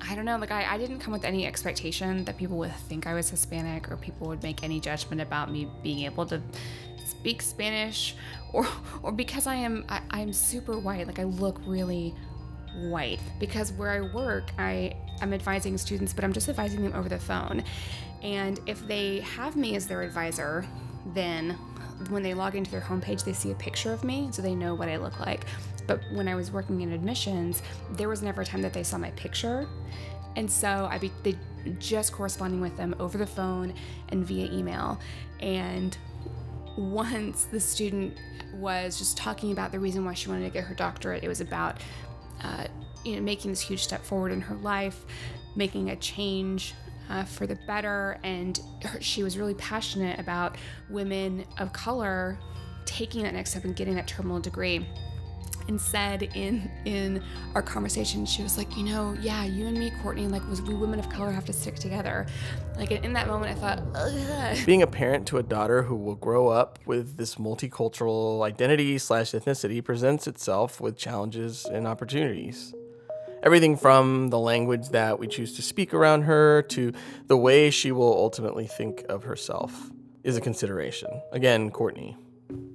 I 0.08 0.14
don't 0.14 0.24
know, 0.24 0.36
like 0.36 0.52
I, 0.52 0.74
I 0.74 0.78
didn't 0.78 1.00
come 1.00 1.12
with 1.12 1.24
any 1.24 1.46
expectation 1.46 2.24
that 2.24 2.36
people 2.36 2.56
would 2.58 2.74
think 2.74 3.06
I 3.06 3.14
was 3.14 3.28
Hispanic 3.28 3.90
or 3.90 3.96
people 3.96 4.28
would 4.28 4.42
make 4.42 4.62
any 4.62 4.78
judgment 4.78 5.20
about 5.20 5.50
me 5.50 5.68
being 5.82 6.04
able 6.04 6.26
to 6.26 6.40
speak 7.04 7.42
Spanish 7.42 8.14
or 8.52 8.66
or 9.02 9.12
because 9.12 9.46
I 9.46 9.56
am 9.56 9.84
I, 9.88 10.00
I'm 10.10 10.32
super 10.32 10.78
white, 10.78 11.06
like 11.06 11.18
I 11.18 11.24
look 11.24 11.60
really 11.66 12.14
white. 12.76 13.20
Because 13.40 13.72
where 13.72 13.90
I 13.90 14.00
work, 14.14 14.50
I 14.58 14.96
I'm 15.20 15.32
advising 15.32 15.78
students, 15.78 16.12
but 16.12 16.24
I'm 16.24 16.32
just 16.32 16.48
advising 16.48 16.82
them 16.82 16.94
over 16.94 17.08
the 17.08 17.18
phone. 17.18 17.64
And 18.22 18.60
if 18.66 18.86
they 18.86 19.20
have 19.20 19.56
me 19.56 19.76
as 19.76 19.86
their 19.86 20.02
advisor, 20.02 20.66
then 21.14 21.58
when 22.10 22.22
they 22.22 22.34
log 22.34 22.54
into 22.54 22.70
their 22.70 22.80
homepage, 22.80 23.24
they 23.24 23.32
see 23.32 23.50
a 23.50 23.54
picture 23.54 23.92
of 23.92 24.04
me 24.04 24.28
so 24.30 24.42
they 24.42 24.54
know 24.54 24.74
what 24.74 24.88
I 24.88 24.96
look 24.96 25.18
like. 25.20 25.46
But 25.86 26.00
when 26.12 26.28
I 26.28 26.34
was 26.34 26.50
working 26.50 26.80
in 26.82 26.92
admissions, 26.92 27.62
there 27.92 28.08
was 28.08 28.22
never 28.22 28.42
a 28.42 28.44
time 28.44 28.62
that 28.62 28.72
they 28.72 28.82
saw 28.82 28.98
my 28.98 29.10
picture. 29.12 29.68
And 30.36 30.50
so 30.50 30.88
I'd 30.90 31.00
be 31.00 31.12
they 31.22 31.36
just 31.78 32.12
corresponding 32.12 32.60
with 32.60 32.76
them 32.76 32.94
over 33.00 33.18
the 33.18 33.26
phone 33.26 33.74
and 34.10 34.24
via 34.24 34.52
email. 34.52 35.00
And 35.40 35.96
once 36.76 37.44
the 37.44 37.58
student 37.60 38.18
was 38.54 38.98
just 38.98 39.16
talking 39.16 39.52
about 39.52 39.72
the 39.72 39.80
reason 39.80 40.04
why 40.04 40.14
she 40.14 40.28
wanted 40.28 40.44
to 40.44 40.50
get 40.50 40.64
her 40.64 40.74
doctorate, 40.74 41.24
it 41.24 41.28
was 41.28 41.40
about 41.40 41.80
uh, 42.42 42.66
you 43.04 43.16
know 43.16 43.22
making 43.22 43.50
this 43.50 43.60
huge 43.60 43.82
step 43.82 44.04
forward 44.04 44.32
in 44.32 44.40
her 44.40 44.56
life, 44.56 45.06
making 45.54 45.90
a 45.90 45.96
change 45.96 46.74
uh, 47.08 47.24
for 47.24 47.46
the 47.46 47.58
better, 47.66 48.18
and 48.22 48.60
her, 48.82 49.00
she 49.00 49.22
was 49.22 49.38
really 49.38 49.54
passionate 49.54 50.18
about 50.18 50.56
women 50.90 51.44
of 51.58 51.72
color 51.72 52.38
taking 52.84 53.22
that 53.22 53.34
next 53.34 53.50
step 53.50 53.64
and 53.64 53.74
getting 53.74 53.94
that 53.94 54.06
terminal 54.06 54.38
degree 54.38 54.86
and 55.68 55.80
said 55.80 56.22
in 56.34 56.70
in 56.84 57.22
our 57.54 57.62
conversation 57.62 58.24
she 58.26 58.42
was 58.42 58.56
like 58.56 58.76
you 58.76 58.84
know 58.84 59.16
yeah 59.20 59.44
you 59.44 59.66
and 59.66 59.78
me 59.78 59.90
courtney 60.02 60.26
like 60.26 60.46
was 60.48 60.62
we 60.62 60.74
women 60.74 60.98
of 60.98 61.08
color 61.08 61.30
have 61.30 61.44
to 61.44 61.52
stick 61.52 61.76
together. 61.76 62.26
Like 62.76 62.90
in 62.90 63.12
that 63.14 63.26
moment 63.26 63.56
i 63.56 63.60
thought 63.60 63.82
Ugh. 63.94 64.58
being 64.66 64.82
a 64.82 64.86
parent 64.86 65.26
to 65.28 65.38
a 65.38 65.42
daughter 65.42 65.82
who 65.82 65.96
will 65.96 66.14
grow 66.14 66.48
up 66.48 66.78
with 66.84 67.16
this 67.16 67.36
multicultural 67.36 68.42
identity 68.42 68.98
slash 68.98 69.32
ethnicity 69.32 69.82
presents 69.82 70.26
itself 70.26 70.80
with 70.80 70.96
challenges 70.96 71.64
and 71.64 71.86
opportunities. 71.86 72.74
Everything 73.42 73.76
from 73.76 74.28
the 74.28 74.38
language 74.38 74.88
that 74.90 75.18
we 75.18 75.26
choose 75.26 75.54
to 75.56 75.62
speak 75.62 75.94
around 75.94 76.22
her 76.22 76.62
to 76.62 76.92
the 77.26 77.36
way 77.36 77.70
she 77.70 77.92
will 77.92 78.12
ultimately 78.12 78.66
think 78.66 79.04
of 79.08 79.24
herself 79.24 79.90
is 80.24 80.36
a 80.36 80.40
consideration. 80.40 81.08
Again 81.32 81.70
courtney 81.70 82.16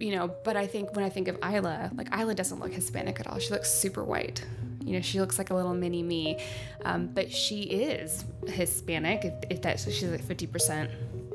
you 0.02 0.16
know, 0.16 0.34
but 0.44 0.58
I 0.58 0.68
think 0.68 0.96
when 0.96 1.06
I 1.06 1.10
think 1.10 1.28
of 1.28 1.38
Isla, 1.44 1.92
like 1.96 2.08
Isla 2.18 2.34
doesn't 2.34 2.60
look 2.60 2.74
Hispanic 2.74 3.20
at 3.20 3.28
all. 3.28 3.40
She 3.40 3.52
looks 3.52 3.72
super 3.72 4.04
white. 4.04 4.44
You 4.84 4.94
know, 4.94 5.02
she 5.02 5.20
looks 5.20 5.38
like 5.38 5.52
a 5.52 5.54
little 5.54 5.76
mini 5.76 6.02
me, 6.02 6.40
um, 6.86 7.08
but 7.08 7.32
she 7.32 7.62
is 7.62 8.26
Hispanic. 8.48 9.24
If, 9.26 9.34
if 9.52 9.62
that's 9.62 9.84
she's 9.84 10.04
like 10.04 10.24
fifty 10.24 10.48
percent 10.48 10.90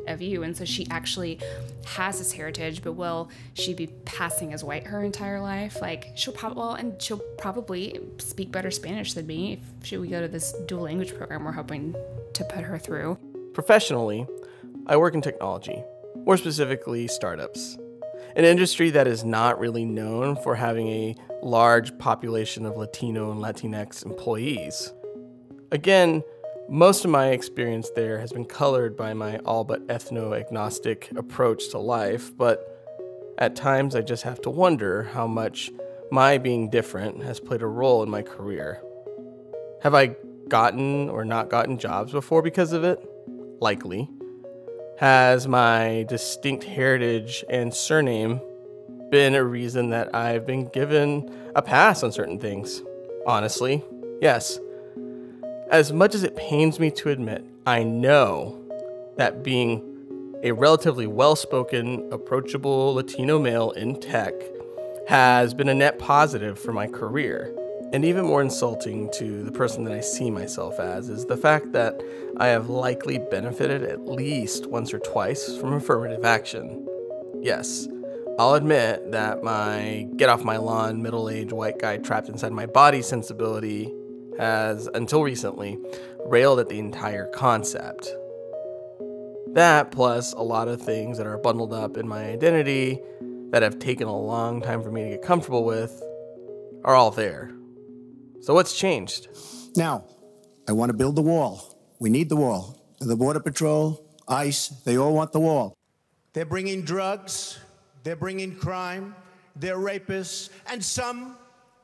of 0.08 0.20
you, 0.20 0.42
and 0.42 0.56
so 0.56 0.64
she 0.64 0.86
actually 0.90 1.38
has 1.86 2.18
this 2.18 2.32
heritage. 2.32 2.82
But 2.82 2.92
will 2.92 3.30
she 3.54 3.72
be 3.72 3.86
passing 4.04 4.52
as 4.52 4.64
white 4.64 4.84
her 4.88 5.04
entire 5.04 5.40
life? 5.40 5.80
Like 5.80 6.08
she'll 6.16 6.34
probably 6.34 6.58
well, 6.58 6.74
and 6.74 7.00
she'll 7.00 7.22
probably 7.38 8.00
speak 8.18 8.50
better 8.50 8.72
Spanish 8.72 9.14
than 9.14 9.28
me 9.28 9.54
if 9.54 9.86
should 9.86 10.00
we 10.00 10.08
go 10.08 10.20
to 10.20 10.28
this 10.28 10.52
dual 10.66 10.82
language 10.82 11.16
program 11.16 11.44
we're 11.44 11.52
hoping 11.52 11.94
to 12.32 12.44
put 12.44 12.64
her 12.64 12.78
through. 12.78 13.16
Professionally, 13.54 14.26
I 14.88 14.96
work 14.96 15.14
in 15.14 15.22
technology, 15.22 15.82
more 16.16 16.36
specifically 16.36 17.06
startups 17.06 17.78
an 18.36 18.44
industry 18.44 18.90
that 18.90 19.06
is 19.06 19.24
not 19.24 19.58
really 19.58 19.86
known 19.86 20.36
for 20.36 20.54
having 20.54 20.88
a 20.88 21.16
large 21.42 21.96
population 21.98 22.66
of 22.66 22.76
Latino 22.76 23.30
and 23.30 23.40
Latinx 23.40 24.04
employees. 24.04 24.92
Again, 25.72 26.22
most 26.68 27.06
of 27.06 27.10
my 27.10 27.28
experience 27.28 27.90
there 27.96 28.18
has 28.18 28.32
been 28.32 28.44
colored 28.44 28.94
by 28.94 29.14
my 29.14 29.38
all 29.38 29.64
but 29.64 29.86
ethno 29.86 30.38
agnostic 30.38 31.10
approach 31.16 31.70
to 31.70 31.78
life, 31.78 32.36
but 32.36 32.60
at 33.38 33.56
times 33.56 33.96
I 33.96 34.02
just 34.02 34.24
have 34.24 34.42
to 34.42 34.50
wonder 34.50 35.04
how 35.04 35.26
much 35.26 35.70
my 36.10 36.36
being 36.36 36.68
different 36.68 37.22
has 37.22 37.40
played 37.40 37.62
a 37.62 37.66
role 37.66 38.02
in 38.02 38.10
my 38.10 38.20
career. 38.20 38.82
Have 39.82 39.94
I 39.94 40.14
gotten 40.48 41.08
or 41.08 41.24
not 41.24 41.48
gotten 41.48 41.78
jobs 41.78 42.12
before 42.12 42.42
because 42.42 42.74
of 42.74 42.84
it? 42.84 43.00
Likely 43.60 44.10
has 44.98 45.46
my 45.46 46.04
distinct 46.08 46.64
heritage 46.64 47.44
and 47.48 47.72
surname 47.72 48.40
been 49.10 49.34
a 49.34 49.44
reason 49.44 49.90
that 49.90 50.14
I've 50.14 50.46
been 50.46 50.68
given 50.68 51.30
a 51.54 51.62
pass 51.62 52.02
on 52.02 52.12
certain 52.12 52.38
things? 52.38 52.82
Honestly, 53.26 53.84
yes. 54.20 54.58
As 55.70 55.92
much 55.92 56.14
as 56.14 56.22
it 56.22 56.36
pains 56.36 56.80
me 56.80 56.90
to 56.92 57.10
admit, 57.10 57.44
I 57.66 57.82
know 57.82 58.62
that 59.16 59.42
being 59.42 59.92
a 60.42 60.52
relatively 60.52 61.06
well 61.06 61.36
spoken, 61.36 62.08
approachable 62.12 62.94
Latino 62.94 63.38
male 63.38 63.72
in 63.72 64.00
tech 64.00 64.32
has 65.08 65.54
been 65.54 65.68
a 65.68 65.74
net 65.74 65.98
positive 65.98 66.58
for 66.58 66.72
my 66.72 66.86
career. 66.86 67.54
And 67.92 68.04
even 68.04 68.26
more 68.26 68.42
insulting 68.42 69.10
to 69.12 69.42
the 69.42 69.52
person 69.52 69.84
that 69.84 69.94
I 69.94 70.00
see 70.00 70.30
myself 70.30 70.80
as 70.80 71.08
is 71.08 71.26
the 71.26 71.36
fact 71.36 71.72
that 71.72 72.00
I 72.36 72.48
have 72.48 72.68
likely 72.68 73.18
benefited 73.18 73.82
at 73.84 74.06
least 74.06 74.66
once 74.66 74.92
or 74.92 74.98
twice 74.98 75.56
from 75.56 75.72
affirmative 75.74 76.24
action. 76.24 76.86
Yes, 77.40 77.88
I'll 78.38 78.54
admit 78.54 79.12
that 79.12 79.42
my 79.42 80.08
get 80.16 80.28
off 80.28 80.44
my 80.44 80.58
lawn, 80.58 81.00
middle 81.00 81.30
aged 81.30 81.52
white 81.52 81.78
guy 81.78 81.96
trapped 81.96 82.28
inside 82.28 82.52
my 82.52 82.66
body 82.66 83.00
sensibility 83.00 83.94
has, 84.36 84.88
until 84.88 85.22
recently, 85.22 85.78
railed 86.26 86.58
at 86.58 86.68
the 86.68 86.78
entire 86.78 87.26
concept. 87.28 88.12
That, 89.54 89.90
plus 89.90 90.34
a 90.34 90.42
lot 90.42 90.68
of 90.68 90.82
things 90.82 91.16
that 91.16 91.26
are 91.26 91.38
bundled 91.38 91.72
up 91.72 91.96
in 91.96 92.06
my 92.06 92.24
identity 92.26 93.00
that 93.52 93.62
have 93.62 93.78
taken 93.78 94.06
a 94.06 94.18
long 94.18 94.60
time 94.60 94.82
for 94.82 94.90
me 94.90 95.04
to 95.04 95.10
get 95.10 95.22
comfortable 95.22 95.64
with, 95.64 96.02
are 96.84 96.94
all 96.94 97.10
there. 97.10 97.52
So, 98.46 98.54
what's 98.54 98.78
changed? 98.78 99.26
Now, 99.74 100.04
I 100.68 100.72
want 100.72 100.90
to 100.90 100.96
build 100.96 101.16
the 101.16 101.22
wall. 101.22 101.76
We 101.98 102.10
need 102.10 102.28
the 102.28 102.36
wall. 102.36 102.80
The 103.00 103.16
Border 103.16 103.40
Patrol, 103.40 104.00
ICE, 104.28 104.68
they 104.84 104.96
all 104.96 105.12
want 105.14 105.32
the 105.32 105.40
wall. 105.40 105.74
They're 106.32 106.44
bringing 106.44 106.82
drugs, 106.82 107.58
they're 108.04 108.14
bringing 108.14 108.54
crime, 108.54 109.16
they're 109.56 109.78
rapists, 109.78 110.50
and 110.68 110.84
some, 110.84 111.36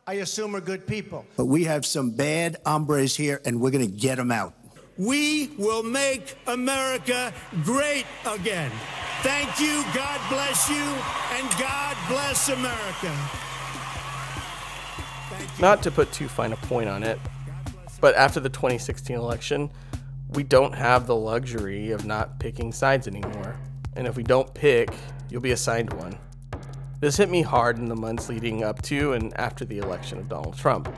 I 0.07 0.15
assume, 0.27 0.55
are 0.55 0.61
good 0.61 0.87
people. 0.87 1.27
But 1.37 1.47
we 1.47 1.65
have 1.65 1.85
some 1.85 2.11
bad 2.11 2.59
hombres 2.65 3.17
here, 3.17 3.41
and 3.45 3.61
we're 3.61 3.73
going 3.73 3.85
to 3.85 3.97
get 3.97 4.15
them 4.15 4.31
out. 4.31 4.55
We 4.97 5.49
will 5.59 5.83
make 5.83 6.37
America 6.47 7.35
great 7.65 8.07
again. 8.25 8.71
Thank 9.23 9.59
you, 9.59 9.83
God 9.93 10.21
bless 10.31 10.71
you, 10.71 10.77
and 10.77 11.51
God 11.59 11.97
bless 12.09 12.51
America. 12.51 13.52
Not 15.63 15.81
to 15.85 15.93
put 15.93 16.11
too 16.11 16.27
fine 16.27 16.53
a 16.53 16.57
point 16.57 16.89
on 16.89 17.05
it, 17.05 17.21
but 18.01 18.17
after 18.17 18.41
the 18.41 18.49
2016 18.49 19.15
election, 19.15 19.71
we 20.31 20.43
don't 20.43 20.75
have 20.75 21.07
the 21.07 21.15
luxury 21.15 21.93
of 21.93 22.05
not 22.05 22.41
picking 22.41 22.73
sides 22.73 23.07
anymore. 23.07 23.55
And 23.95 24.09
if 24.09 24.17
we 24.17 24.25
don't 24.25 24.53
pick, 24.55 24.93
you'll 25.31 25.41
be 25.41 25.53
assigned 25.53 25.93
one. 25.93 26.19
This 26.99 27.17
hit 27.17 27.31
me 27.31 27.43
hard 27.43 27.79
in 27.79 27.85
the 27.85 27.95
months 27.95 28.29
leading 28.29 28.65
up 28.65 28.83
to 28.83 29.13
and 29.13 29.33
after 29.39 29.65
the 29.65 29.79
election 29.79 30.19
of 30.19 30.29
Donald 30.29 30.59
Trump. 30.59 30.93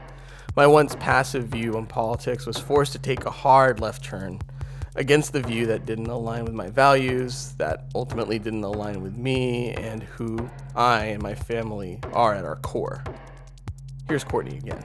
My 0.56 0.66
once 0.66 0.97
passive 0.99 1.49
view 1.49 1.76
on 1.76 1.85
politics 1.85 2.47
was 2.47 2.56
forced 2.56 2.92
to 2.92 2.99
take 2.99 3.26
a 3.26 3.30
hard 3.30 3.80
left 3.80 4.02
turn 4.02 4.38
against 4.97 5.35
the 5.35 5.42
view 5.42 5.66
that 5.66 5.85
didn't 5.85 6.06
align 6.06 6.47
with 6.47 6.54
my 6.54 6.71
values, 6.71 7.52
that 7.59 7.85
ultimately 7.94 8.38
didn't 8.38 8.64
align 8.64 9.02
with 9.02 9.14
me 9.14 9.75
and 9.75 10.04
who 10.04 10.49
I 10.75 11.04
and 11.04 11.23
my 11.23 11.35
family 11.35 12.00
are 12.14 12.33
at 12.33 12.47
our 12.47 12.56
core. 12.56 13.04
Here's 14.08 14.25
Courtney 14.25 14.58
again. 14.58 14.84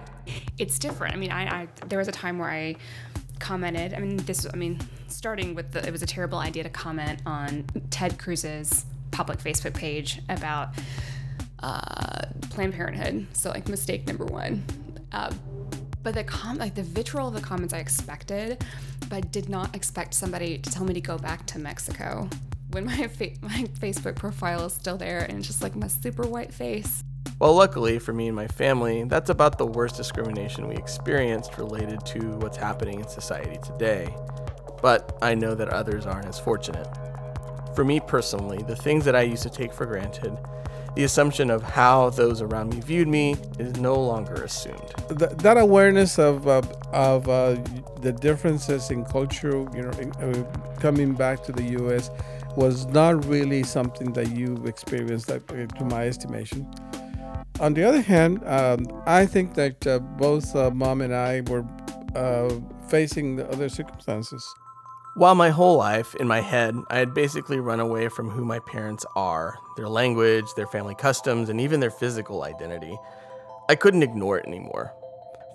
It's 0.58 0.80
different. 0.80 1.14
I 1.14 1.18
mean, 1.18 1.32
I, 1.32 1.62
I 1.62 1.68
there 1.88 2.00
was 2.00 2.08
a 2.08 2.12
time 2.12 2.38
where 2.40 2.50
I 2.50 2.76
commented. 3.40 3.94
I 3.94 4.00
mean, 4.00 4.18
this. 4.18 4.48
I 4.52 4.56
mean, 4.56 4.80
starting 5.08 5.56
with 5.56 5.72
the, 5.72 5.86
it 5.86 5.92
was 5.92 6.04
a 6.04 6.08
terrible 6.08 6.40
idea 6.40 6.64
to 6.64 6.70
comment 6.70 7.22
on 7.26 7.66
Ted 7.90 8.18
Cruz's 8.18 8.86
public 9.12 9.40
Facebook 9.40 9.74
page 9.74 10.22
about 10.30 10.70
uh, 11.62 12.22
Planned 12.50 12.74
Parenthood. 12.74 13.28
So 13.34 13.50
like 13.50 13.68
mistake 13.68 14.08
number 14.08 14.26
one. 14.26 14.64
Uh, 15.12 15.32
but 16.04 16.14
the 16.14 16.24
com 16.24 16.58
like 16.58 16.76
the 16.76 16.84
vitriol 16.84 17.28
of 17.28 17.34
the 17.34 17.42
comments 17.42 17.74
I 17.74 17.80
expected, 17.80 18.64
but 19.10 19.18
I 19.18 19.22
did 19.22 19.50
not 19.50 19.76
expect 19.76 20.14
somebody 20.14 20.58
to 20.58 20.72
tell 20.72 20.86
me 20.86 20.94
to 20.94 21.02
go 21.02 21.18
back 21.18 21.46
to 21.48 21.60
Mexico 21.60 22.30
when 22.72 22.86
my 22.86 23.08
fa- 23.08 23.32
my 23.42 23.66
Facebook 23.80 24.16
profile 24.16 24.66
is 24.66 24.74
still 24.74 24.98
there 24.98 25.20
and 25.28 25.40
it's 25.40 25.48
just 25.48 25.62
like 25.62 25.76
my 25.76 25.88
super 25.88 26.24
white 26.24 26.54
face. 26.54 27.04
Well, 27.40 27.54
luckily 27.54 28.00
for 28.00 28.12
me 28.12 28.28
and 28.28 28.36
my 28.36 28.48
family, 28.48 29.06
that's 29.06 29.30
about 29.30 29.58
the 29.58 29.66
worst 29.66 29.96
discrimination 29.96 30.68
we 30.68 30.76
experienced 30.76 31.58
related 31.58 32.06
to 32.08 32.20
what's 32.40 32.58
happening 32.58 33.00
in 33.00 33.08
society 33.08 33.58
today. 33.66 34.14
But 34.82 35.18
I 35.22 35.36
know 35.36 35.56
that 35.56 35.70
others 35.70 36.06
aren't 36.06 36.26
as 36.26 36.38
fortunate. 36.38 36.86
For 37.76 37.86
me 37.86 38.02
personally, 38.02 38.62
the 38.64 38.76
things 38.76 39.06
that 39.06 39.16
I 39.16 39.22
used 39.22 39.44
to 39.44 39.50
take 39.50 39.72
for 39.72 39.86
granted, 39.86 40.38
the 40.96 41.06
assumption 41.06 41.50
of 41.50 41.64
how 41.64 42.10
those 42.10 42.42
around 42.42 42.74
me 42.74 42.82
viewed 42.82 43.08
me 43.08 43.38
is 43.58 43.80
no 43.80 43.96
longer 43.96 44.34
assumed. 44.44 44.94
Th- 45.18 45.32
that 45.32 45.58
awareness 45.58 46.20
of 46.20 46.46
uh, 46.46 46.62
of 46.92 47.30
uh, 47.30 47.56
the 48.02 48.12
differences 48.12 48.92
in 48.92 49.06
culture, 49.06 49.66
you 49.74 49.84
know, 49.84 49.92
in, 49.92 50.12
uh, 50.16 50.44
coming 50.82 51.14
back 51.14 51.42
to 51.44 51.54
the 51.54 51.64
U.S. 51.80 52.12
was 52.58 52.86
not 52.88 53.24
really 53.28 53.64
something 53.64 54.12
that 54.12 54.32
you 54.32 54.56
experienced, 54.66 55.32
uh, 55.32 55.40
to 55.40 55.86
my 55.86 56.06
estimation. 56.06 56.68
On 57.60 57.74
the 57.74 57.84
other 57.84 58.02
hand, 58.02 58.42
um, 58.48 58.88
I 59.06 59.26
think 59.26 59.56
that 59.56 59.86
uh, 59.86 60.00
both 60.00 60.56
uh, 60.56 60.72
mom 60.72 61.02
and 61.02 61.14
I 61.14 61.42
were 61.42 61.66
uh, 62.16 62.50
facing 62.88 63.36
the 63.36 63.50
other 63.50 63.68
circumstances. 63.68 64.48
While 65.16 65.36
my 65.36 65.50
whole 65.50 65.76
life, 65.76 66.16
in 66.16 66.28
my 66.28 66.40
head, 66.40 66.76
I 66.90 67.00
had 67.00 67.14
basically 67.14 67.60
run 67.60 67.82
away 67.82 68.08
from 68.08 68.30
who 68.30 68.46
my 68.46 68.60
parents 68.60 69.06
are, 69.18 69.58
their 69.76 69.90
language, 69.90 70.46
their 70.56 70.68
family 70.68 70.96
customs, 70.96 71.50
and 71.50 71.60
even 71.60 71.82
their 71.82 71.92
physical 71.92 72.44
identity, 72.44 72.98
I 73.68 73.76
couldn't 73.76 74.04
ignore 74.04 74.38
it 74.38 74.46
anymore. 74.46 74.94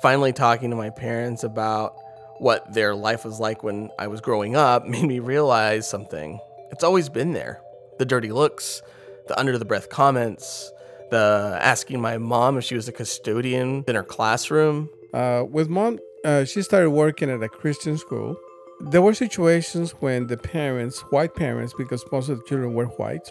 Finally, 0.03 0.35
talking 0.35 0.69
to 0.69 0.77
my 0.77 0.91
parents 0.91 1.43
about 1.43 1.97
what 2.39 2.75
their 2.75 2.95
life 2.95 3.25
was 3.25 3.41
like 3.41 3.63
when 3.63 3.89
I 3.99 4.09
was 4.09 4.21
growing 4.21 4.57
up 4.57 4.85
made 4.87 5.05
me 5.05 5.21
realize 5.21 5.89
something. 5.89 6.39
It's 6.71 6.85
always 6.85 7.09
been 7.09 7.33
there 7.33 7.63
the 7.99 8.05
dirty 8.05 8.33
looks, 8.33 8.83
the 9.29 9.39
under 9.39 9.57
the 9.57 9.65
breath 9.65 9.89
comments, 9.89 10.73
the 11.11 11.59
asking 11.61 12.01
my 12.01 12.19
mom 12.19 12.59
if 12.59 12.65
she 12.65 12.75
was 12.75 12.89
a 12.89 12.93
custodian 12.93 13.85
in 13.87 13.95
her 13.95 14.03
classroom. 14.03 14.89
Uh, 15.13 15.45
with 15.49 15.69
mom, 15.69 15.99
uh, 16.25 16.45
she 16.45 16.63
started 16.63 16.91
working 16.91 17.31
at 17.31 17.43
a 17.43 17.49
Christian 17.49 17.97
school. 17.97 18.37
There 18.81 19.03
were 19.03 19.15
situations 19.15 19.93
when 20.01 20.27
the 20.27 20.37
parents, 20.37 21.01
white 21.11 21.35
parents, 21.35 21.73
because 21.77 22.05
most 22.11 22.29
of 22.29 22.39
the 22.39 22.45
children 22.45 22.75
were 22.75 22.87
white, 22.87 23.31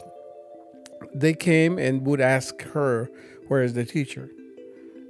they 1.14 1.34
came 1.34 1.78
and 1.78 2.06
would 2.06 2.22
ask 2.22 2.62
her, 2.62 3.10
"Where 3.48 3.62
is 3.62 3.74
the 3.74 3.86
teacher?" 3.86 4.30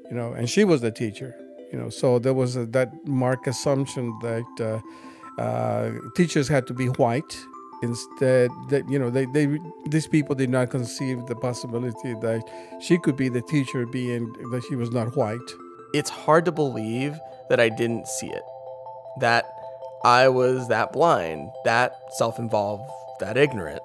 You 0.10 0.17
know, 0.17 0.34
and 0.34 0.50
she 0.50 0.63
was 0.63 0.82
the 0.82 0.91
teacher. 0.91 1.36
You 1.72 1.79
know, 1.79 1.89
so 1.89 2.20
there 2.20 2.34
was 2.34 2.55
a, 2.55 2.65
that 2.67 2.89
marked 3.08 3.48
assumption 3.48 4.17
that 4.22 4.82
uh, 5.38 5.41
uh, 5.41 5.91
teachers 6.15 6.48
had 6.48 6.67
to 6.67 6.74
be 6.74 6.88
white 6.88 7.36
instead 7.83 8.49
that 8.69 8.89
you 8.89 8.97
know 8.97 9.09
they, 9.09 9.25
they 9.25 9.59
these 9.89 10.07
people 10.07 10.33
did 10.33 10.49
not 10.49 10.71
conceive 10.71 11.25
the 11.27 11.35
possibility 11.35 12.13
that 12.15 12.41
she 12.81 12.97
could 12.97 13.15
be 13.15 13.29
the 13.29 13.41
teacher 13.41 13.85
being 13.85 14.31
that 14.51 14.63
she 14.67 14.75
was 14.75 14.91
not 14.91 15.15
white. 15.15 15.38
It's 15.93 16.10
hard 16.10 16.45
to 16.45 16.51
believe 16.51 17.19
that 17.49 17.60
i 17.60 17.69
didn't 17.69 18.08
see 18.08 18.27
it 18.27 18.43
that 19.19 19.45
i 20.03 20.27
was 20.27 20.67
that 20.69 20.91
blind 20.91 21.51
that 21.65 21.95
self-involved 22.17 22.89
that 23.19 23.38
ignorant. 23.38 23.81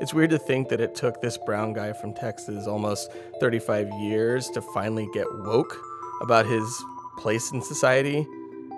It's 0.00 0.14
weird 0.14 0.30
to 0.30 0.38
think 0.38 0.68
that 0.68 0.80
it 0.80 0.94
took 0.94 1.20
this 1.20 1.36
brown 1.38 1.72
guy 1.72 1.92
from 1.92 2.14
texas 2.14 2.66
almost 2.66 3.10
35 3.40 3.90
years 3.94 4.48
to 4.50 4.60
finally 4.60 5.08
get 5.12 5.26
woke 5.40 5.76
about 6.22 6.46
his 6.46 6.84
place 7.18 7.50
in 7.52 7.62
society 7.62 8.26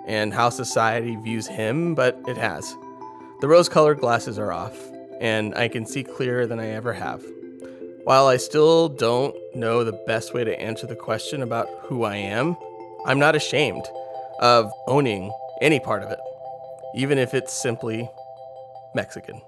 and 0.07 0.33
how 0.33 0.49
society 0.49 1.15
views 1.17 1.47
him 1.47 1.93
but 1.93 2.19
it 2.27 2.37
has 2.37 2.75
the 3.41 3.47
rose 3.47 3.69
colored 3.69 3.99
glasses 3.99 4.39
are 4.39 4.51
off, 4.51 4.77
and 5.19 5.53
I 5.55 5.67
can 5.67 5.85
see 5.85 6.03
clearer 6.03 6.47
than 6.47 6.59
I 6.59 6.69
ever 6.69 6.93
have. 6.93 7.23
While 8.03 8.27
I 8.27 8.37
still 8.37 8.87
don't 8.87 9.35
know 9.55 9.83
the 9.83 9.99
best 10.05 10.33
way 10.33 10.43
to 10.43 10.59
answer 10.59 10.87
the 10.87 10.95
question 10.95 11.41
about 11.41 11.67
who 11.83 12.03
I 12.03 12.15
am, 12.17 12.55
I'm 13.05 13.19
not 13.19 13.35
ashamed 13.35 13.83
of 14.39 14.71
owning 14.87 15.31
any 15.61 15.79
part 15.79 16.03
of 16.03 16.11
it, 16.11 16.19
even 16.95 17.17
if 17.17 17.33
it's 17.33 17.51
simply 17.51 18.09
Mexican. 18.93 19.41